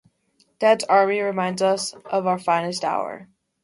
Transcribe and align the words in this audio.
"Dad's 0.57 0.83
Army" 0.85 1.19
reminds 1.21 1.61
us 1.61 1.93
of 2.05 2.25
our 2.25 2.39
finest 2.39 2.83
hour. 2.83 3.27